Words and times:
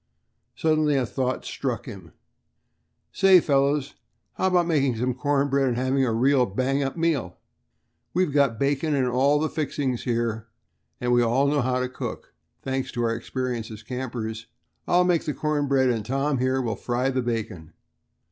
Suddenly 0.55 0.95
a 0.95 1.05
thought 1.05 1.45
struck 1.45 1.85
him. 1.85 2.11
"Say, 3.11 3.39
fellows," 3.39 3.89
he 3.89 3.91
called, 3.93 3.99
"how 4.33 4.47
about 4.47 4.65
making 4.65 4.95
some 4.95 5.13
cornbread 5.13 5.67
and 5.67 5.77
having 5.77 6.03
a 6.03 6.11
real 6.11 6.47
bang 6.47 6.81
up 6.81 6.97
meal? 6.97 7.37
We've 8.11 8.31
got 8.33 8.57
bacon 8.57 8.95
and 8.95 9.05
all 9.07 9.37
the 9.37 9.47
fixings 9.47 10.01
here, 10.05 10.47
and 10.99 11.13
we 11.13 11.21
all 11.21 11.45
know 11.45 11.61
how 11.61 11.79
to 11.81 11.87
cook, 11.87 12.33
thanks 12.63 12.91
to 12.93 13.03
our 13.03 13.13
experience 13.15 13.69
as 13.69 13.83
campers. 13.83 14.47
I'll 14.87 15.03
make 15.03 15.25
the 15.25 15.35
corn 15.35 15.67
bread, 15.67 15.89
and 15.91 16.03
Tom 16.03 16.39
here 16.39 16.63
will 16.63 16.75
fry 16.75 17.11
the 17.11 17.21
bacon." 17.21 17.73